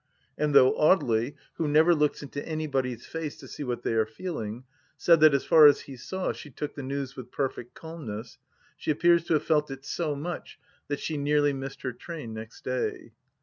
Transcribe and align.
And 0.35 0.55
though 0.55 0.73
Audely, 0.79 1.35
who 1.57 1.67
never 1.67 1.93
looks 1.93 2.23
into 2.23 2.43
anybody's 2.43 3.05
face 3.05 3.37
to 3.37 3.47
see 3.47 3.61
what 3.63 3.83
they 3.83 3.93
are 3.93 4.07
feeling, 4.07 4.63
said, 4.97 5.19
that 5.19 5.35
as 5.35 5.45
far 5.45 5.67
as 5.67 5.81
he 5.81 5.95
saw, 5.95 6.31
she 6.33 6.49
took 6.49 6.73
the 6.73 6.81
news 6.81 7.15
with 7.15 7.29
perfect 7.29 7.75
calmness, 7.75 8.39
she 8.75 8.89
appears 8.89 9.25
to 9.25 9.33
have 9.33 9.43
felt 9.43 9.69
it 9.69 9.85
so 9.85 10.15
much 10.15 10.57
that 10.87 10.99
she 11.01 11.17
nearly 11.17 11.53
missed 11.53 11.83
her 11.83 11.93
train 11.93 12.33
next 12.33 12.63
day. 12.63 13.11